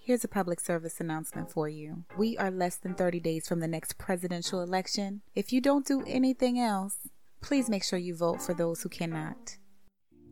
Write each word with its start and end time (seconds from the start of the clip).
Here's 0.00 0.24
a 0.24 0.28
public 0.28 0.60
service 0.60 1.00
announcement 1.00 1.50
for 1.50 1.68
you. 1.68 2.04
We 2.16 2.36
are 2.38 2.50
less 2.50 2.76
than 2.76 2.94
30 2.94 3.20
days 3.20 3.48
from 3.48 3.60
the 3.60 3.68
next 3.68 3.98
presidential 3.98 4.62
election. 4.62 5.22
If 5.34 5.52
you 5.52 5.60
don't 5.60 5.86
do 5.86 6.02
anything 6.06 6.58
else, 6.58 6.96
please 7.40 7.68
make 7.68 7.84
sure 7.84 7.98
you 7.98 8.14
vote 8.14 8.42
for 8.42 8.54
those 8.54 8.82
who 8.82 8.88
cannot. 8.88 9.56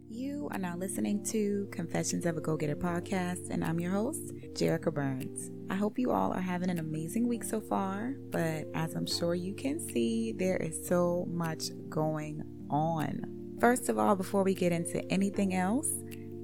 You 0.09 0.49
are 0.53 0.59
now 0.59 0.77
listening 0.77 1.25
to 1.27 1.69
Confessions 1.71 2.27
of 2.27 2.37
a 2.37 2.41
Go 2.41 2.57
Getter 2.57 2.77
podcast, 2.77 3.49
and 3.51 3.65
I'm 3.65 3.81
your 3.81 3.93
host, 3.93 4.35
Jerica 4.53 4.93
Burns. 4.93 5.51
I 5.71 5.75
hope 5.75 5.99
you 5.99 6.11
all 6.11 6.33
are 6.33 6.41
having 6.41 6.69
an 6.69 6.79
amazing 6.79 7.27
week 7.27 7.45
so 7.45 7.61
far, 7.61 8.15
but 8.31 8.67
as 8.75 8.95
I'm 8.95 9.07
sure 9.07 9.35
you 9.35 9.55
can 9.55 9.81
see, 9.81 10.33
there 10.33 10.59
is 10.59 10.87
so 10.87 11.27
much 11.31 11.71
going 11.89 12.43
on. 12.69 13.57
First 13.59 13.89
of 13.89 13.99
all, 13.99 14.15
before 14.15 14.43
we 14.43 14.55
get 14.55 14.73
into 14.73 15.03
anything 15.11 15.55
else, 15.55 15.89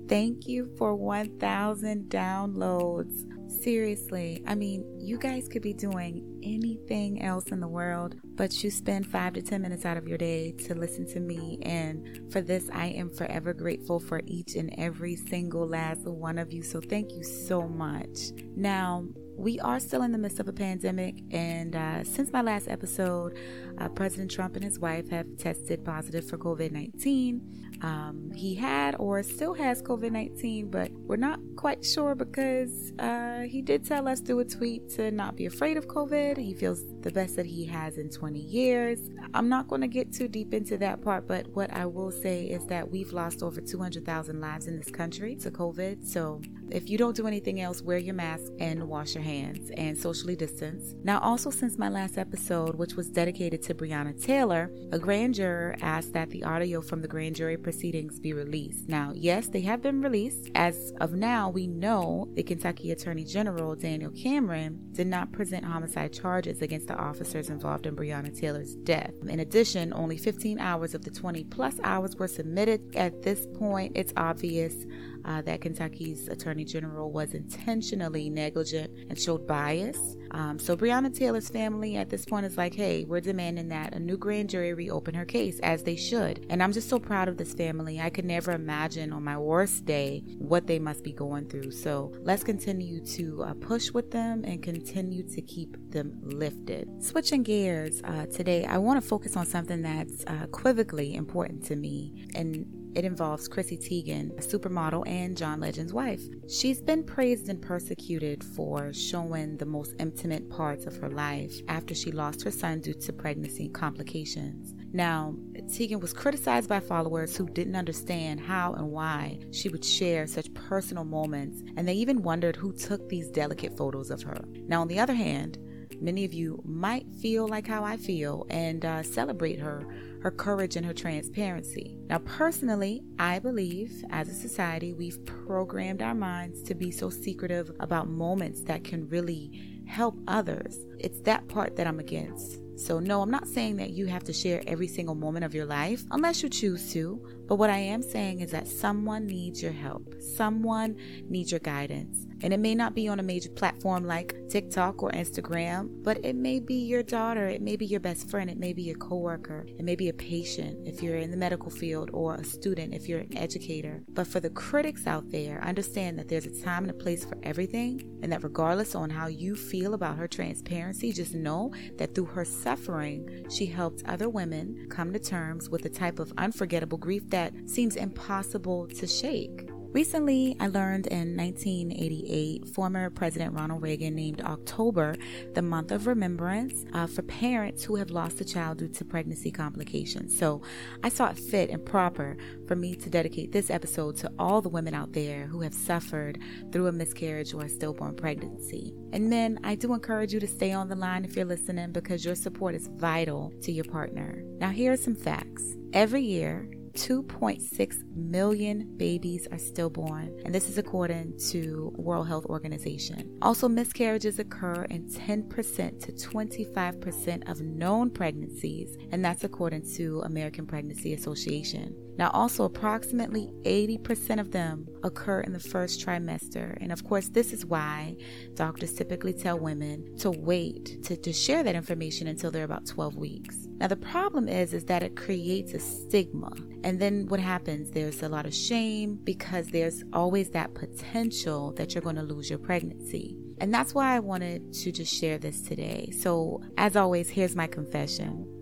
Thank 0.09 0.49
you 0.49 0.75
for 0.79 0.95
1,000 0.95 2.09
downloads. 2.09 3.27
Seriously, 3.63 4.43
I 4.47 4.55
mean, 4.55 4.85
you 4.99 5.19
guys 5.19 5.49
could 5.49 5.61
be 5.61 5.75
doing 5.75 6.41
anything 6.43 7.23
else 7.23 7.49
in 7.49 7.61
the 7.61 7.69
world, 7.69 8.15
but 8.25 8.65
you 8.65 8.71
spend 8.71 9.07
five 9.07 9.35
to 9.35 9.43
10 9.43 9.61
minutes 9.61 9.85
out 9.85 9.99
of 9.99 10.09
your 10.09 10.17
day 10.17 10.53
to 10.67 10.75
listen 10.75 11.07
to 11.09 11.21
me. 11.21 11.59
And 11.63 12.33
for 12.33 12.41
this, 12.41 12.71
I 12.73 12.87
am 12.87 13.11
forever 13.11 13.53
grateful 13.53 14.01
for 14.01 14.23
each 14.27 14.55
and 14.55 14.75
every 14.79 15.17
single 15.17 15.67
last 15.67 16.07
one 16.07 16.39
of 16.39 16.53
you. 16.53 16.63
So 16.63 16.81
thank 16.81 17.13
you 17.13 17.23
so 17.23 17.69
much. 17.69 18.19
Now, 18.57 19.05
we 19.39 19.61
are 19.61 19.79
still 19.79 20.03
in 20.03 20.11
the 20.11 20.19
midst 20.19 20.41
of 20.41 20.49
a 20.49 20.53
pandemic, 20.53 21.23
and 21.31 21.77
uh, 21.77 22.03
since 22.03 22.33
my 22.33 22.43
last 22.43 22.67
episode, 22.69 23.39
uh, 23.79 23.89
President 23.89 24.31
Trump 24.31 24.57
and 24.57 24.65
his 24.65 24.81
wife 24.81 25.09
have 25.11 25.27
tested 25.39 25.85
positive 25.85 26.29
for 26.29 26.37
COVID 26.37 26.73
19. 26.73 27.79
Um, 27.81 28.33
he 28.35 28.57
had 28.57 28.97
or 28.99 29.23
still 29.23 29.55
has 29.55 29.81
COVID 29.81 30.11
19, 30.11 30.71
but 30.71 30.91
we're 30.91 31.17
not 31.17 31.39
quite 31.57 31.85
sure 31.85 32.17
because 32.17 32.93
uh, 32.99 33.43
he 33.43 33.63
did 33.63 33.87
tell 33.87 34.09
us 34.09 34.21
through 34.21 34.41
a 34.41 34.45
tweet 34.45 34.89
to 34.97 35.13
not 35.13 35.37
be 35.37 35.47
afraid 35.47 35.77
of 35.77 35.87
COVID. 35.87 36.37
He 36.37 36.55
feels 36.55 36.83
the 37.03 37.13
best 37.13 37.37
that 37.37 37.47
he 37.47 37.65
has 37.67 37.97
in 37.97 38.11
20 38.11 38.41
years. 38.41 38.99
I'm 39.35 39.49
not 39.49 39.69
going 39.69 39.83
to 39.83 39.89
get 39.89 40.13
too 40.13 40.27
deep 40.27 40.53
into 40.53 40.77
that 40.79 41.01
part, 41.03 41.29
but 41.29 41.47
what 41.55 41.73
I 41.73 41.87
will 41.87 42.11
say 42.11 42.45
is 42.47 42.67
that 42.67 42.91
we've 42.91 43.13
lost 43.13 43.45
over 43.45 43.61
200,000 43.61 44.41
lives 44.41 44.67
in 44.67 44.77
this 44.77 44.91
country 44.91 45.37
to 45.37 45.51
COVID. 45.53 46.05
So 46.05 46.41
if 46.71 46.91
you 46.91 46.99
don't 46.99 47.15
do 47.15 47.29
anything 47.29 47.61
else, 47.61 47.83
wear 47.83 47.99
your 47.99 48.15
mask 48.15 48.51
and 48.59 48.89
wash 48.89 49.15
your 49.15 49.23
hands 49.23 49.28
and 49.29 49.97
socially 49.97 50.37
distance. 50.37 50.95
Now, 51.03 51.19
also, 51.21 51.51
since 51.51 51.79
my 51.79 51.89
last 51.89 52.19
episode, 52.19 52.77
which 52.77 52.95
was 52.95 53.09
dedicated 53.09 53.63
to 53.63 53.75
Breonna 53.75 54.21
Taylor, 54.21 54.71
a 54.93 54.99
grand 54.99 55.35
juror 55.35 55.77
asked 55.81 56.13
that 56.15 56.31
the 56.31 56.45
audio 56.45 56.81
from 56.81 57.03
the 57.03 57.09
grand 57.09 57.37
jury 57.37 57.57
proceedings 57.57 58.19
be 58.19 58.33
released. 58.33 58.89
Now, 58.89 59.13
yes, 59.15 59.49
they 59.49 59.61
have 59.63 59.83
been 59.83 60.01
released. 60.01 60.51
As 60.55 60.93
of 61.01 61.13
now, 61.13 61.51
we 61.51 61.67
know 61.67 62.29
the 62.35 62.43
Kentucky 62.43 62.91
Attorney 62.91 63.25
General, 63.25 63.75
Daniel 63.75 64.11
Cameron, 64.11 64.79
did 64.93 65.07
not 65.07 65.33
present 65.33 65.65
homicide 65.65 66.13
charges 66.13 66.63
against 66.63 66.89
the 66.89 66.97
officers 66.97 67.51
involved 67.51 67.87
in 67.87 67.95
Breonna 67.95 68.37
Taylor's 68.37 68.75
death. 68.77 69.13
In 69.27 69.41
addition, 69.41 69.93
only 69.93 70.17
15 70.17 70.59
hours 70.59 70.95
of 70.95 71.05
the 71.05 71.11
20 71.11 71.45
plus 71.45 71.75
hours 71.85 72.17
were 72.17 72.29
submitted. 72.29 72.97
At 72.97 73.23
this 73.23 73.47
point, 73.59 73.93
it's 73.95 74.13
obvious 74.17 74.87
uh, 75.25 75.43
that 75.43 75.61
Kentucky's 75.61 76.29
Attorney 76.29 76.65
General 76.65 77.11
was 77.11 77.35
intentionally 77.35 78.31
negligent 78.31 78.91
and 79.09 79.19
showed 79.19 79.47
bias. 79.47 80.17
Um, 80.31 80.59
so 80.59 80.77
Breonna 80.77 81.15
Taylor's 81.17 81.49
family 81.49 81.97
at 81.97 82.11
this 82.11 82.25
point 82.25 82.47
is 82.47 82.57
like, 82.57 82.75
hey, 82.75 83.05
we're 83.05 83.21
demanding 83.21 83.69
that 83.69 83.95
a 83.95 83.99
new 83.99 84.17
grand 84.17 84.51
jury 84.51 84.75
reopen 84.75 85.15
her 85.15 85.25
case 85.25 85.59
as 85.61 85.83
they 85.83 85.97
should. 85.97 86.47
And 86.51 86.63
I'm 86.63 86.73
just 86.73 86.89
so 86.89 86.99
proud 86.99 87.29
of 87.29 87.37
this 87.37 87.55
family. 87.55 88.01
I 88.01 88.11
could 88.11 88.25
never 88.25 88.53
imagine 88.53 89.13
on 89.13 89.25
my 89.25 89.39
worst 89.39 89.85
day 89.85 90.23
what 90.39 90.67
they 90.67 90.79
must 90.79 91.03
be 91.03 91.13
going 91.13 91.49
through. 91.49 91.71
So 91.71 92.13
let's 92.21 92.45
continue 92.45 93.01
to 93.07 93.45
uh, 93.45 93.55
push 93.55 93.91
with 93.91 94.11
them 94.11 94.45
and 94.45 94.63
continue 94.63 95.23
to 95.35 95.41
keep 95.41 95.77
them 95.91 96.21
lifted. 96.23 97.03
Switching 97.03 97.43
gears 97.43 98.03
uh, 98.05 98.27
today, 98.27 98.65
I 98.65 98.79
want 98.79 99.03
to 99.03 99.09
focus 99.09 99.37
on 99.37 99.47
something 99.47 99.83
that's 99.83 100.25
uh, 100.27 100.45
equivocally 100.45 101.15
important 101.15 101.65
to 101.67 101.77
me 101.77 102.29
and 102.35 102.67
it 102.99 103.05
involves 103.05 103.47
Chrissy 103.47 103.77
Teigen, 103.79 104.37
a 104.37 104.43
supermodel 104.43 105.07
and 105.07 105.37
John 105.37 105.61
Legend's 105.61 105.93
wife. 105.93 106.21
She's 106.49 106.83
been 106.83 107.05
praised 107.05 107.49
and 107.49 107.63
persecuted 107.63 108.43
for 108.43 108.93
showing 108.93 109.57
the 109.57 109.67
most 109.67 109.95
intimate 110.01 110.51
parts 110.51 110.85
of 110.85 110.97
her 110.97 111.09
life 111.09 111.55
after 111.69 111.95
she 111.95 112.11
lost 112.11 112.43
her 112.43 112.51
son 112.51 112.81
due 112.81 112.95
to 112.95 113.13
pregnancy 113.13 113.69
complications. 113.69 114.75
Now, 114.93 115.37
Teigen 115.67 116.01
was 116.01 116.13
criticized 116.13 116.69
by 116.69 116.81
followers 116.81 117.37
who 117.37 117.47
didn't 117.47 117.77
understand 117.77 118.41
how 118.41 118.73
and 118.73 118.91
why 118.91 119.39
she 119.53 119.69
would 119.69 119.85
share 119.85 120.27
such 120.27 120.53
personal 120.55 121.05
moments, 121.05 121.63
and 121.77 121.87
they 121.87 121.95
even 121.95 122.25
wondered 122.25 122.57
who 122.57 122.73
took 122.73 123.09
these 123.09 123.31
delicate 123.31 123.77
photos 123.77 124.11
of 124.11 124.23
her. 124.23 124.43
Now, 124.67 124.81
on 124.81 124.89
the 124.89 124.99
other 124.99 125.15
hand, 125.15 125.57
many 126.01 126.25
of 126.25 126.35
you 126.35 126.61
might 126.65 127.07
feel 127.23 127.47
like 127.47 127.69
how 127.69 127.85
I 127.85 127.97
feel 127.97 128.45
and 128.51 128.85
uh, 128.85 129.05
celebrate 129.05 129.61
her 129.61 129.87
her 130.23 130.31
courage 130.31 130.77
and 130.77 130.85
her 130.85 130.93
transparency. 130.93 131.97
Now, 132.09 132.19
personally, 132.19 133.03
I 133.19 133.39
believe 133.39 134.05
as 134.11 134.29
a 134.29 134.35
society, 134.35 134.93
we've 134.93 135.25
programmed 135.25 136.03
our 136.03 136.15
minds 136.15 136.63
to 136.65 136.75
be 136.75 136.91
so 136.91 137.11
secretive 137.11 137.71
about 137.81 138.09
moments 138.09 138.63
that 138.63 138.85
can 138.85 139.09
really 139.09 139.83
help 139.87 140.19
others. 140.27 140.87
It's 140.99 141.21
that 141.21 141.49
part 141.49 141.77
that 141.77 141.87
I'm 141.87 142.01
against. 142.01 142.59
So, 142.79 143.01
no, 143.01 143.23
I'm 143.23 143.31
not 143.31 143.49
saying 143.49 143.77
that 143.79 143.91
you 143.91 144.07
have 144.07 144.23
to 144.25 144.33
share 144.33 144.63
every 144.69 144.87
single 144.87 145.17
moment 145.17 145.45
of 145.45 145.55
your 145.55 145.67
life 145.67 146.05
unless 146.13 146.43
you 146.43 146.49
choose 146.49 146.93
to. 146.93 147.21
But 147.49 147.57
what 147.57 147.71
I 147.71 147.79
am 147.79 148.03
saying 148.03 148.41
is 148.41 148.53
that 148.53 148.69
someone 148.69 149.27
needs 149.27 149.61
your 149.63 149.73
help, 149.73 150.15
someone 150.21 150.97
needs 151.29 151.51
your 151.51 151.61
guidance. 151.61 152.28
And 152.43 152.53
it 152.53 152.61
may 152.61 152.75
not 152.75 152.95
be 152.95 153.09
on 153.09 153.21
a 153.21 153.23
major 153.23 153.51
platform 153.51 154.05
like 154.05 154.37
TikTok 154.49 155.03
or 155.03 155.11
Instagram, 155.11 155.89
but 156.03 156.25
it 156.25 156.37
may 156.37 156.61
be 156.61 156.75
your 156.75 157.03
daughter, 157.03 157.47
it 157.47 157.63
may 157.63 157.77
be 157.77 157.87
your 157.87 158.01
best 158.01 158.31
friend, 158.31 158.49
it 158.49 158.59
may 158.59 158.73
be 158.73 158.83
your 158.83 158.97
coworker, 158.97 159.67
it 159.79 159.85
may 159.85 159.97
be 159.97 160.09
a 160.09 160.15
patient 160.15 160.87
if 160.87 161.03
you're 161.03 161.17
in 161.17 161.31
the 161.31 161.37
medical 161.37 161.71
field 161.71 162.11
or 162.13 162.35
a 162.35 162.45
student 162.45 162.95
if 162.95 163.09
you're 163.09 163.21
an 163.21 163.37
educator. 163.37 164.03
But 164.09 164.27
for 164.27 164.41
the 164.41 164.51
critics 164.51 165.07
out 165.07 165.31
there, 165.31 165.63
understand 165.63 166.19
that 166.19 166.29
there's 166.29 166.47
a 166.47 166.63
time 166.63 166.85
and 166.85 166.91
a 166.91 166.95
place 166.95 167.25
for 167.25 167.39
everything, 167.43 168.19
and 168.23 168.33
that 168.33 168.45
regardless 168.45 168.95
on 168.95 169.11
how 169.11 169.27
you 169.27 169.57
feel 169.57 169.95
about 169.95 170.17
her 170.17 170.29
transparency, 170.29 171.13
just 171.13 171.35
know 171.35 171.73
that 171.97 172.15
through 172.15 172.27
her 172.27 172.45
suffering, 172.45 173.47
she 173.51 173.67
helped 173.67 174.03
other 174.07 174.29
women 174.29 174.87
come 174.91 175.13
to 175.13 175.19
terms 175.19 175.69
with 175.69 175.85
a 175.85 175.91
type 175.91 176.19
of 176.19 176.33
unforgettable 176.39 176.99
grief 176.99 177.29
that 177.31 177.53
seems 177.67 177.97
impossible 177.97 178.87
to 178.89 179.07
shake. 179.07 179.69
Recently, 179.93 180.55
I 180.61 180.67
learned 180.67 181.07
in 181.07 181.35
1988, 181.35 182.69
former 182.69 183.09
President 183.09 183.55
Ronald 183.55 183.81
Reagan 183.81 184.15
named 184.15 184.43
October 184.43 185.17
the 185.55 185.63
month 185.63 185.93
of 185.93 186.07
remembrance 186.07 186.85
uh, 186.93 187.07
for 187.07 187.23
parents 187.23 187.85
who 187.85 187.97
have 187.97 188.11
lost 188.11 188.39
a 188.43 188.45
child 188.45 188.79
due 188.79 188.89
to 188.89 189.05
pregnancy 189.07 189.51
complications. 189.51 190.39
So 190.39 190.61
I 191.03 191.09
saw 191.09 191.31
it 191.31 191.39
fit 191.39 191.71
and 191.71 191.85
proper 191.85 192.37
for 192.67 192.77
me 192.77 192.97
to 192.97 193.09
dedicate 193.09 193.51
this 193.51 193.71
episode 193.71 194.17
to 194.17 194.31
all 194.39 194.61
the 194.61 194.69
women 194.69 194.93
out 194.93 195.15
there 195.15 195.47
who 195.47 195.63
have 195.63 195.75
suffered 195.75 196.39
through 196.71 196.89
a 196.89 196.93
miscarriage 196.93 197.55
or 197.55 197.65
a 197.65 197.69
stillborn 197.69 198.15
pregnancy. 198.15 198.95
And 199.15 199.31
men, 199.31 199.59
I 199.65 199.75
do 199.75 199.95
encourage 199.95 200.35
you 200.35 200.41
to 200.41 200.47
stay 200.47 200.71
on 200.71 200.91
the 200.91 200.97
line 200.97 201.25
if 201.25 201.35
you're 201.35 201.47
listening 201.47 201.93
because 201.93 202.27
your 202.27 202.35
support 202.35 202.75
is 202.75 202.91
vital 202.97 203.55
to 203.63 203.73
your 203.73 203.87
partner. 203.87 204.43
Now, 204.59 204.69
here 204.69 204.93
are 204.93 204.99
some 204.99 205.15
facts. 205.15 205.77
Every 205.95 206.23
year, 206.23 206.69
2.6 206.99 208.17
million 208.17 208.97
babies 208.97 209.47
are 209.53 209.59
stillborn, 209.59 210.37
and 210.45 210.53
this 210.53 210.69
is 210.69 210.79
according 210.79 211.39
to 211.51 211.93
World 211.95 212.27
Health 212.27 212.45
Organization. 212.47 213.39
Also, 213.41 213.69
miscarriages 213.69 214.41
occur 214.41 214.83
in 214.91 215.09
10% 215.09 216.01
to 216.05 216.13
25% 216.13 217.49
of 217.49 217.61
known 217.61 218.11
pregnancies, 218.11 218.97
and 219.13 219.25
that's 219.25 219.45
according 219.45 219.83
to 219.95 220.23
American 220.25 220.67
Pregnancy 220.67 221.15
Association. 221.15 221.95
Now, 222.19 222.31
also, 222.31 222.65
approximately 222.65 223.53
80% 223.63 224.41
of 224.41 224.51
them 224.51 224.89
occur 225.05 225.41
in 225.41 225.53
the 225.53 225.61
first 225.61 226.05
trimester. 226.05 226.77
And 226.81 226.91
of 226.91 227.05
course, 227.05 227.29
this 227.29 227.53
is 227.53 227.65
why 227.65 228.17
doctors 228.55 228.93
typically 228.93 229.33
tell 229.33 229.57
women 229.57 230.17
to 230.19 230.33
wait 230.33 231.01
to, 231.05 231.17
to 231.17 231.33
share 231.33 231.63
that 231.63 231.77
information 231.77 232.27
until 232.27 232.51
they're 232.51 232.65
about 232.65 232.87
12 232.87 233.17
weeks. 233.17 233.69
Now, 233.79 233.87
the 233.87 233.97
problem 233.97 234.49
is, 234.49 234.75
is 234.75 234.85
that 234.87 235.05
it 235.05 235.15
creates 235.15 235.75
a 235.75 235.79
stigma. 235.79 236.51
And 236.83 236.99
then 236.99 237.27
what 237.29 237.39
happens? 237.39 237.93
There's 237.93 238.21
a 238.25 238.29
lot 238.29 238.47
of 238.47 238.55
shame 238.55 239.21
because 239.23 239.69
there's 239.69 240.03
always 240.13 240.51
that 240.51 240.75
potential 240.75 241.73
that 241.75 241.95
you're 241.95 242.03
going 242.03 242.17
to 242.17 242.23
lose 242.23 242.51
your 242.51 242.59
pregnancy. 242.59 243.37
And 243.61 243.73
that's 243.73 243.95
why 243.95 244.17
I 244.17 244.19
wanted 244.19 244.73
to 244.73 244.91
just 244.91 245.15
share 245.15 245.39
this 245.39 245.63
today. 245.63 246.11
So, 246.11 246.63
as 246.77 246.97
always, 246.97 247.29
here's 247.29 247.55
my 247.55 247.69
confession. 247.69 248.58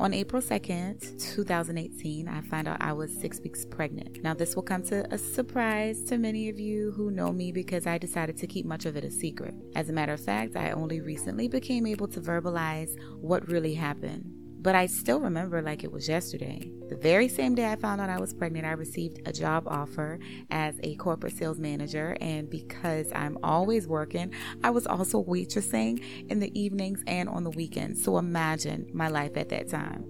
On 0.00 0.12
April 0.12 0.42
2nd, 0.42 1.34
2018, 1.34 2.26
I 2.26 2.40
found 2.40 2.66
out 2.66 2.78
I 2.80 2.92
was 2.92 3.12
six 3.12 3.40
weeks 3.40 3.64
pregnant. 3.64 4.22
Now, 4.22 4.34
this 4.34 4.56
will 4.56 4.62
come 4.62 4.82
to 4.84 5.06
a 5.14 5.18
surprise 5.18 6.02
to 6.04 6.18
many 6.18 6.48
of 6.48 6.58
you 6.58 6.90
who 6.92 7.10
know 7.10 7.30
me 7.30 7.52
because 7.52 7.86
I 7.86 7.98
decided 7.98 8.36
to 8.38 8.46
keep 8.46 8.66
much 8.66 8.84
of 8.84 8.96
it 8.96 9.04
a 9.04 9.10
secret. 9.10 9.54
As 9.76 9.90
a 9.90 9.92
matter 9.92 10.12
of 10.12 10.20
fact, 10.20 10.56
I 10.56 10.72
only 10.72 11.00
recently 11.00 11.46
became 11.46 11.86
able 11.86 12.08
to 12.08 12.20
verbalize 12.20 12.98
what 13.20 13.46
really 13.48 13.74
happened. 13.74 14.41
But 14.62 14.76
I 14.76 14.86
still 14.86 15.20
remember 15.20 15.60
like 15.60 15.82
it 15.82 15.90
was 15.90 16.08
yesterday. 16.08 16.70
The 16.88 16.96
very 16.96 17.28
same 17.28 17.54
day 17.54 17.70
I 17.70 17.76
found 17.76 18.00
out 18.00 18.08
I 18.08 18.20
was 18.20 18.32
pregnant, 18.32 18.64
I 18.64 18.72
received 18.72 19.20
a 19.26 19.32
job 19.32 19.64
offer 19.66 20.20
as 20.50 20.78
a 20.82 20.94
corporate 20.96 21.36
sales 21.36 21.58
manager. 21.58 22.16
And 22.20 22.48
because 22.48 23.10
I'm 23.12 23.38
always 23.42 23.88
working, 23.88 24.32
I 24.62 24.70
was 24.70 24.86
also 24.86 25.22
waitressing 25.22 26.02
in 26.30 26.38
the 26.38 26.58
evenings 26.58 27.02
and 27.06 27.28
on 27.28 27.42
the 27.42 27.50
weekends. 27.50 28.02
So 28.02 28.18
imagine 28.18 28.88
my 28.94 29.08
life 29.08 29.36
at 29.36 29.48
that 29.48 29.68
time. 29.68 30.04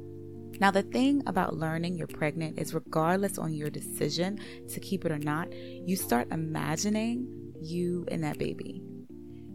Now, 0.60 0.70
the 0.70 0.82
thing 0.82 1.22
about 1.26 1.56
learning 1.56 1.96
you're 1.96 2.06
pregnant 2.06 2.58
is, 2.58 2.74
regardless 2.74 3.38
on 3.38 3.54
your 3.54 3.70
decision 3.70 4.38
to 4.68 4.80
keep 4.80 5.04
it 5.04 5.10
or 5.10 5.18
not, 5.18 5.52
you 5.52 5.96
start 5.96 6.28
imagining 6.30 7.26
you 7.60 8.04
and 8.08 8.22
that 8.22 8.38
baby. 8.38 8.82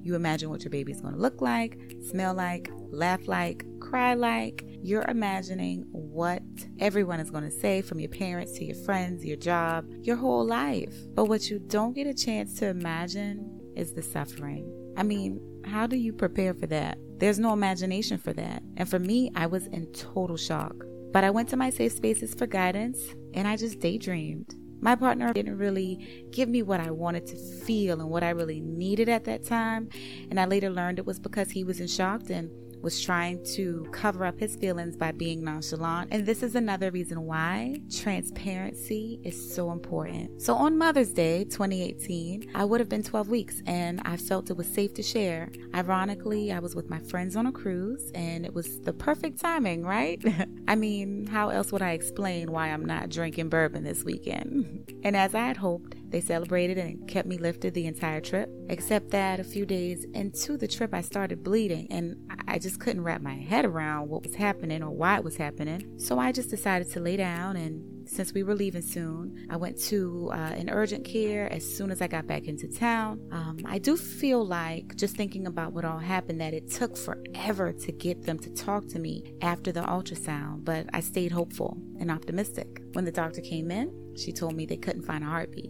You 0.07 0.15
imagine 0.15 0.49
what 0.49 0.63
your 0.63 0.71
baby's 0.71 1.01
going 1.01 1.15
to 1.15 1.19
look 1.19 1.41
like, 1.41 1.77
smell 2.09 2.33
like, 2.33 2.71
laugh 2.91 3.27
like, 3.27 3.65
cry 3.81 4.13
like. 4.13 4.63
You're 4.81 5.03
imagining 5.03 5.85
what 5.91 6.41
everyone 6.79 7.19
is 7.19 7.29
going 7.29 7.43
to 7.43 7.51
say 7.51 7.81
from 7.81 7.99
your 7.99 8.09
parents 8.09 8.53
to 8.53 8.63
your 8.63 8.77
friends, 8.85 9.25
your 9.25 9.35
job, 9.35 9.85
your 10.03 10.15
whole 10.15 10.45
life. 10.45 10.95
But 11.13 11.25
what 11.25 11.49
you 11.49 11.59
don't 11.59 11.91
get 11.91 12.07
a 12.07 12.13
chance 12.13 12.57
to 12.59 12.67
imagine 12.67 13.59
is 13.75 13.91
the 13.91 14.01
suffering. 14.01 14.93
I 14.95 15.03
mean, 15.03 15.41
how 15.65 15.87
do 15.87 15.97
you 15.97 16.13
prepare 16.13 16.53
for 16.53 16.67
that? 16.67 16.97
There's 17.17 17.37
no 17.37 17.51
imagination 17.51 18.17
for 18.17 18.31
that. 18.31 18.63
And 18.77 18.89
for 18.89 18.99
me, 18.99 19.29
I 19.35 19.47
was 19.47 19.67
in 19.67 19.91
total 19.91 20.37
shock. 20.37 20.73
But 21.11 21.25
I 21.25 21.31
went 21.31 21.49
to 21.49 21.57
my 21.57 21.69
safe 21.69 21.91
spaces 21.91 22.33
for 22.33 22.47
guidance 22.47 22.97
and 23.33 23.45
I 23.45 23.57
just 23.57 23.81
daydreamed. 23.81 24.55
My 24.79 24.95
partner 24.95 25.33
didn't 25.33 25.57
really 25.57 26.27
give 26.31 26.49
me 26.49 26.61
what 26.61 26.79
I 26.79 26.91
wanted 26.91 27.25
to 27.27 27.35
feel 27.35 27.99
and 27.99 28.09
what 28.09 28.23
I 28.23 28.29
really 28.29 28.61
needed 28.61 29.09
at 29.09 29.25
that 29.25 29.43
time. 29.43 29.89
And 30.29 30.39
I 30.39 30.45
later 30.45 30.69
learned 30.69 30.99
it 30.99 31.05
was 31.05 31.19
because 31.19 31.51
he 31.51 31.63
was 31.63 31.79
in 31.79 31.87
shock 31.87 32.29
and 32.29 32.49
was 32.81 33.01
trying 33.01 33.43
to 33.55 33.87
cover 33.91 34.25
up 34.25 34.39
his 34.39 34.55
feelings 34.55 34.95
by 34.95 35.11
being 35.11 35.43
nonchalant. 35.43 36.09
And 36.11 36.25
this 36.25 36.43
is 36.43 36.55
another 36.55 36.91
reason 36.91 37.23
why 37.23 37.81
transparency 37.91 39.19
is 39.23 39.53
so 39.53 39.71
important. 39.71 40.41
So 40.41 40.55
on 40.55 40.77
Mother's 40.77 41.11
Day 41.11 41.43
2018, 41.45 42.51
I 42.55 42.65
would 42.65 42.79
have 42.79 42.89
been 42.89 43.03
12 43.03 43.29
weeks 43.29 43.61
and 43.65 44.01
I 44.05 44.17
felt 44.17 44.49
it 44.49 44.57
was 44.57 44.67
safe 44.67 44.93
to 44.95 45.03
share. 45.03 45.49
Ironically, 45.73 46.51
I 46.51 46.59
was 46.59 46.75
with 46.75 46.89
my 46.89 46.99
friends 46.99 47.35
on 47.35 47.47
a 47.47 47.51
cruise 47.51 48.11
and 48.13 48.45
it 48.45 48.53
was 48.53 48.79
the 48.81 48.93
perfect 48.93 49.39
timing, 49.39 49.83
right? 49.83 50.23
I 50.67 50.75
mean, 50.75 51.27
how 51.27 51.49
else 51.49 51.71
would 51.71 51.81
I 51.81 51.91
explain 51.91 52.51
why 52.51 52.67
I'm 52.67 52.85
not 52.85 53.09
drinking 53.09 53.49
bourbon 53.49 53.83
this 53.83 54.03
weekend? 54.03 54.91
and 55.03 55.15
as 55.15 55.35
I 55.35 55.47
had 55.47 55.57
hoped, 55.57 55.95
they 56.09 56.21
celebrated 56.21 56.77
and 56.77 57.07
kept 57.07 57.27
me 57.27 57.37
lifted 57.37 57.73
the 57.73 57.85
entire 57.85 58.21
trip, 58.21 58.49
except 58.69 59.11
that 59.11 59.39
a 59.39 59.43
few 59.43 59.65
days 59.65 60.05
into 60.13 60.57
the 60.57 60.67
trip, 60.67 60.93
I 60.93 61.01
started 61.01 61.43
bleeding 61.43 61.87
and 61.91 62.15
I 62.47 62.59
just 62.59 62.79
couldn't 62.79 63.03
wrap 63.03 63.21
my 63.21 63.35
head 63.35 63.65
around 63.65 64.09
what 64.09 64.23
was 64.23 64.35
happening 64.35 64.81
or 64.83 64.91
why 64.91 65.17
it 65.17 65.23
was 65.23 65.37
happening. 65.37 65.97
So 65.97 66.19
I 66.19 66.31
just 66.31 66.49
decided 66.49 66.89
to 66.91 66.99
lay 66.99 67.17
down 67.17 67.57
and 67.57 67.97
since 68.07 68.33
we 68.33 68.43
were 68.43 68.55
leaving 68.55 68.81
soon, 68.81 69.47
I 69.49 69.57
went 69.57 69.79
to 69.83 70.29
uh, 70.31 70.35
an 70.35 70.69
urgent 70.69 71.05
care 71.05 71.51
as 71.51 71.65
soon 71.65 71.91
as 71.91 72.01
I 72.01 72.07
got 72.07 72.25
back 72.25 72.47
into 72.47 72.67
town. 72.67 73.19
Um, 73.31 73.59
I 73.65 73.79
do 73.79 73.97
feel 73.97 74.45
like, 74.45 74.95
just 74.95 75.15
thinking 75.15 75.45
about 75.45 75.73
what 75.73 75.85
all 75.85 75.99
happened, 75.99 76.39
that 76.41 76.53
it 76.53 76.71
took 76.71 76.95
forever 76.95 77.73
to 77.73 77.91
get 77.91 78.23
them 78.23 78.39
to 78.39 78.49
talk 78.51 78.87
to 78.87 78.99
me 78.99 79.33
after 79.41 79.71
the 79.71 79.81
ultrasound, 79.81 80.63
but 80.63 80.87
I 80.93 81.01
stayed 81.01 81.31
hopeful 81.31 81.77
and 81.99 82.09
optimistic. 82.09 82.81
When 82.93 83.05
the 83.05 83.11
doctor 83.11 83.41
came 83.41 83.71
in, 83.71 84.15
she 84.17 84.31
told 84.31 84.55
me 84.55 84.65
they 84.65 84.77
couldn't 84.77 85.03
find 85.03 85.23
a 85.23 85.27
heartbeat. 85.27 85.69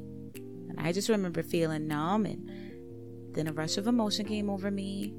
I 0.79 0.91
just 0.91 1.09
remember 1.09 1.44
feeling 1.44 1.88
numb, 1.88 2.25
and 2.25 2.50
then 3.33 3.47
a 3.47 3.53
rush 3.53 3.77
of 3.77 3.88
emotion 3.88 4.25
came 4.25 4.50
over 4.50 4.71
me, 4.71 5.13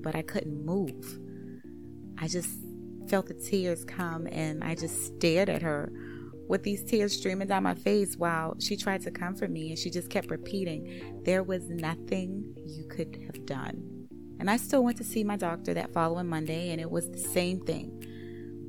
but 0.00 0.14
I 0.14 0.22
couldn't 0.22 0.64
move. 0.64 1.18
I 2.18 2.28
just 2.28 2.50
felt 3.08 3.26
the 3.26 3.34
tears 3.34 3.84
come, 3.84 4.26
and 4.30 4.62
I 4.62 4.74
just 4.74 5.06
stared 5.06 5.48
at 5.48 5.62
her 5.62 5.92
with 6.48 6.62
these 6.62 6.84
tears 6.84 7.12
streaming 7.12 7.48
down 7.48 7.64
my 7.64 7.74
face 7.74 8.16
while 8.16 8.56
she 8.60 8.76
tried 8.76 9.02
to 9.02 9.10
comfort 9.10 9.50
me, 9.50 9.70
and 9.70 9.78
she 9.78 9.90
just 9.90 10.10
kept 10.10 10.30
repeating, 10.30 11.20
There 11.24 11.42
was 11.42 11.68
nothing 11.68 12.54
you 12.64 12.86
could 12.88 13.18
have 13.26 13.46
done. 13.46 14.08
And 14.38 14.50
I 14.50 14.56
still 14.58 14.84
went 14.84 14.98
to 14.98 15.04
see 15.04 15.24
my 15.24 15.36
doctor 15.36 15.74
that 15.74 15.92
following 15.92 16.28
Monday, 16.28 16.70
and 16.70 16.80
it 16.80 16.90
was 16.90 17.10
the 17.10 17.18
same 17.18 17.60
thing. 17.60 18.02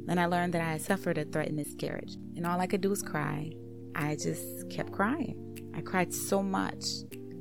Then 0.06 0.18
I 0.18 0.26
learned 0.26 0.54
that 0.54 0.62
I 0.62 0.72
had 0.72 0.82
suffered 0.82 1.18
a 1.18 1.26
threatened 1.26 1.58
miscarriage, 1.58 2.16
and 2.36 2.48
all 2.48 2.60
I 2.60 2.68
could 2.68 2.82
do 2.82 2.90
was 2.90 3.04
cry. 3.04 3.52
I 3.98 4.16
just 4.16 4.70
kept 4.70 4.94
crying. 4.94 5.72
I 5.76 5.82
cried 5.82 6.14
so 6.14 6.42
much. 6.44 6.86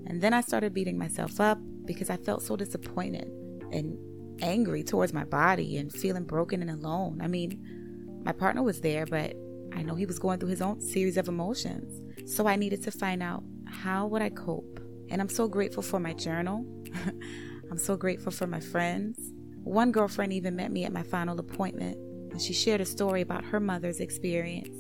And 0.07 0.21
then 0.21 0.33
I 0.33 0.41
started 0.41 0.73
beating 0.73 0.99
myself 0.99 1.41
up 1.41 1.59
because 1.85 2.11
I 2.11 2.17
felt 2.17 2.43
so 2.43 2.57
disappointed 2.57 3.29
and 3.71 3.99
angry 4.41 4.83
towards 4.83 5.13
my 5.13 5.25
body 5.25 5.77
and 5.77 5.93
feeling 5.93 6.25
broken 6.25 6.63
and 6.63 6.71
alone. 6.71 7.21
I 7.23 7.29
mean, 7.29 8.23
my 8.25 8.33
partner 8.33 8.63
was 8.63 8.81
there, 8.81 9.07
but 9.07 9.35
I 9.75 9.83
know 9.83 9.95
he 9.95 10.07
was 10.07 10.19
going 10.19 10.39
through 10.39 10.49
his 10.49 10.63
own 10.63 10.81
series 10.81 11.17
of 11.17 11.29
emotions. 11.29 12.03
So 12.31 12.47
I 12.47 12.57
needed 12.57 12.83
to 12.85 12.91
find 12.91 13.23
out 13.23 13.45
how 13.67 14.07
would 14.07 14.23
I 14.23 14.31
cope. 14.31 14.81
And 15.11 15.21
I'm 15.21 15.29
so 15.29 15.49
grateful 15.49 15.83
for 15.83 16.01
my 16.01 16.15
journal. 16.15 16.65
I'm 17.71 17.79
so 17.79 17.97
grateful 17.97 18.33
for 18.33 18.47
my 18.47 18.61
friends. 18.61 19.19
One 19.63 19.93
girlfriend 19.93 20.33
even 20.33 20.57
met 20.57 20.73
me 20.73 20.85
at 20.85 20.93
my 20.93 21.03
final 21.03 21.39
appointment 21.39 21.99
and 22.31 22.41
she 22.41 22.53
shared 22.53 22.81
a 22.81 22.87
story 22.87 23.21
about 23.21 23.45
her 23.45 23.61
mother's 23.61 24.01
experience. 24.01 24.77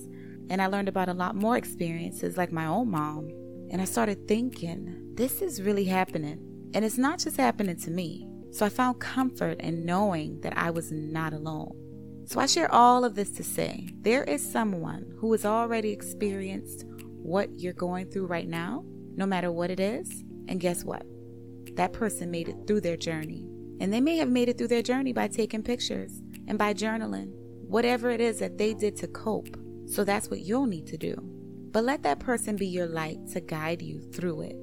And 0.48 0.62
I 0.62 0.66
learned 0.66 0.88
about 0.88 1.08
a 1.08 1.14
lot 1.14 1.34
more 1.34 1.56
experiences 1.56 2.37
like 2.37 2.52
my 2.52 2.66
own 2.66 2.90
mom 2.90 3.28
and 3.70 3.82
I 3.82 3.84
started 3.84 4.28
thinking, 4.28 5.14
this 5.14 5.43
is 5.43 5.62
really 5.62 5.84
happening. 5.84 6.70
And 6.75 6.84
it's 6.84 6.98
not 6.98 7.19
just 7.19 7.37
happening 7.37 7.76
to 7.81 7.90
me. 7.90 8.28
So 8.52 8.64
I 8.64 8.69
found 8.69 9.00
comfort 9.00 9.60
in 9.60 9.84
knowing 9.84 10.40
that 10.43 10.56
I 10.56 10.70
was 10.70 10.93
not 10.93 11.32
alone. 11.32 11.72
So 12.26 12.40
I 12.40 12.46
share 12.46 12.72
all 12.72 13.04
of 13.04 13.14
this 13.14 13.31
to 13.32 13.44
say 13.44 13.88
there 14.00 14.25
is 14.25 14.52
someone 14.52 15.12
who 15.19 15.32
has 15.32 15.44
already 15.44 15.90
experienced 15.90 16.84
what 16.87 17.50
you're 17.58 17.72
going 17.72 18.10
through 18.10 18.26
right 18.26 18.48
now, 18.48 18.84
no 19.16 19.26
matter 19.26 19.50
what 19.50 19.70
it 19.70 19.81
is. 19.81 20.25
And 20.48 20.60
guess 20.60 20.84
what? 20.84 21.04
That 21.75 21.93
person 21.93 22.31
made 22.31 22.48
it 22.48 22.56
through 22.66 22.82
their 22.82 22.96
journey. 22.96 23.46
And 23.81 23.93
they 23.93 24.00
may 24.00 24.16
have 24.16 24.31
made 24.31 24.48
it 24.48 24.58
through 24.58 24.69
their 24.69 24.82
journey 24.82 25.12
by 25.12 25.28
taking 25.28 25.62
pictures 25.62 26.22
and 26.46 26.56
by 26.56 26.72
journaling, 26.72 27.32
whatever 27.66 28.10
it 28.10 28.20
is 28.20 28.38
that 28.38 28.58
they 28.58 28.75
did 28.75 28.96
to 28.96 29.08
cope. 29.08 29.56
So 29.86 30.04
that's 30.04 30.30
what 30.30 30.40
you'll 30.40 30.66
need 30.66 30.86
to 30.88 30.96
do. 30.96 31.16
But 31.72 31.84
let 31.84 32.02
that 32.04 32.20
person 32.20 32.56
be 32.56 32.66
your 32.66 32.86
light 32.86 33.18
to 33.32 33.40
guide 33.40 33.82
you 33.82 34.00
through 34.00 34.42
it 34.42 34.56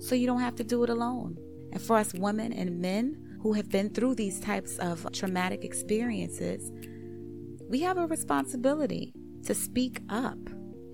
so 0.00 0.14
you 0.14 0.26
don't 0.26 0.40
have 0.40 0.56
to 0.56 0.64
do 0.64 0.82
it 0.82 0.90
alone. 0.90 1.36
And 1.72 1.80
for 1.80 1.96
us 1.96 2.14
women 2.14 2.52
and 2.52 2.80
men 2.80 3.38
who 3.40 3.52
have 3.52 3.68
been 3.68 3.90
through 3.90 4.14
these 4.14 4.40
types 4.40 4.78
of 4.78 5.06
traumatic 5.12 5.64
experiences, 5.64 6.72
we 7.68 7.80
have 7.80 7.98
a 7.98 8.06
responsibility 8.06 9.12
to 9.44 9.54
speak 9.54 10.00
up. 10.08 10.38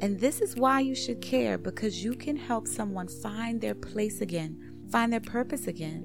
And 0.00 0.18
this 0.18 0.40
is 0.40 0.56
why 0.56 0.80
you 0.80 0.94
should 0.94 1.20
care 1.20 1.58
because 1.58 2.02
you 2.02 2.14
can 2.14 2.36
help 2.36 2.66
someone 2.66 3.08
find 3.08 3.60
their 3.60 3.74
place 3.74 4.20
again, 4.20 4.58
find 4.90 5.12
their 5.12 5.20
purpose 5.20 5.66
again, 5.68 6.04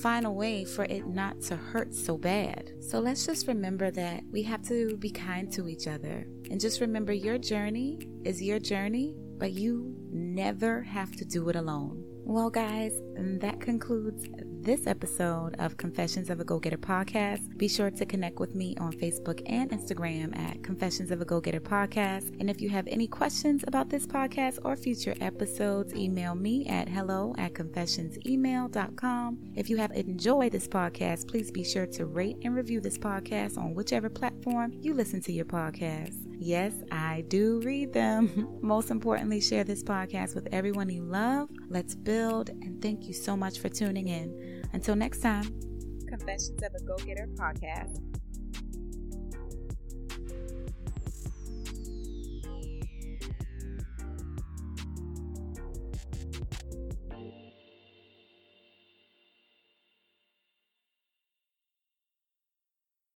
find 0.00 0.26
a 0.26 0.30
way 0.30 0.64
for 0.64 0.84
it 0.84 1.06
not 1.06 1.40
to 1.42 1.56
hurt 1.56 1.94
so 1.94 2.18
bad. 2.18 2.72
So 2.80 2.98
let's 2.98 3.26
just 3.26 3.46
remember 3.46 3.90
that 3.92 4.22
we 4.30 4.42
have 4.42 4.62
to 4.68 4.96
be 4.96 5.10
kind 5.10 5.52
to 5.52 5.68
each 5.68 5.86
other. 5.86 6.26
And 6.50 6.60
just 6.60 6.80
remember 6.80 7.12
your 7.12 7.38
journey 7.38 7.98
is 8.24 8.42
your 8.42 8.58
journey, 8.58 9.14
but 9.38 9.52
you 9.52 9.94
never 10.10 10.82
have 10.82 11.14
to 11.16 11.24
do 11.24 11.48
it 11.48 11.56
alone. 11.56 12.04
Well, 12.26 12.48
guys, 12.48 13.02
that 13.16 13.60
concludes 13.60 14.26
this 14.62 14.86
episode 14.86 15.56
of 15.58 15.76
Confessions 15.76 16.30
of 16.30 16.40
a 16.40 16.44
Go 16.44 16.58
Getter 16.58 16.78
podcast. 16.78 17.58
Be 17.58 17.68
sure 17.68 17.90
to 17.90 18.06
connect 18.06 18.40
with 18.40 18.54
me 18.54 18.74
on 18.80 18.92
Facebook 18.94 19.42
and 19.44 19.70
Instagram 19.70 20.34
at 20.34 20.62
Confessions 20.62 21.10
of 21.10 21.20
a 21.20 21.26
Go 21.26 21.42
Getter 21.42 21.60
podcast. 21.60 22.34
And 22.40 22.48
if 22.48 22.62
you 22.62 22.70
have 22.70 22.86
any 22.86 23.06
questions 23.06 23.62
about 23.66 23.90
this 23.90 24.06
podcast 24.06 24.58
or 24.64 24.74
future 24.74 25.14
episodes, 25.20 25.94
email 25.94 26.34
me 26.34 26.66
at 26.66 26.88
hello 26.88 27.34
at 27.36 27.52
confessionsemail.com. 27.52 29.38
If 29.54 29.68
you 29.68 29.76
have 29.76 29.92
enjoyed 29.92 30.52
this 30.52 30.66
podcast, 30.66 31.28
please 31.28 31.50
be 31.50 31.62
sure 31.62 31.86
to 31.88 32.06
rate 32.06 32.38
and 32.42 32.54
review 32.54 32.80
this 32.80 32.96
podcast 32.96 33.58
on 33.58 33.74
whichever 33.74 34.08
platform 34.08 34.72
you 34.80 34.94
listen 34.94 35.20
to 35.20 35.32
your 35.32 35.44
podcast. 35.44 36.33
Yes, 36.44 36.74
I 36.92 37.24
do 37.28 37.58
read 37.64 37.94
them. 37.94 38.58
Most 38.60 38.90
importantly, 38.90 39.40
share 39.40 39.64
this 39.64 39.82
podcast 39.82 40.34
with 40.34 40.46
everyone 40.52 40.90
you 40.90 41.02
love. 41.02 41.48
Let's 41.70 41.94
build, 41.94 42.50
and 42.50 42.82
thank 42.82 43.06
you 43.06 43.14
so 43.14 43.34
much 43.34 43.60
for 43.60 43.70
tuning 43.70 44.08
in. 44.08 44.62
Until 44.74 44.94
next 44.94 45.20
time, 45.20 45.58
Confessions 46.06 46.62
of 46.62 46.74
a 46.74 46.84
Go 46.84 46.96
Getter 46.96 47.28
podcast. 47.34 48.13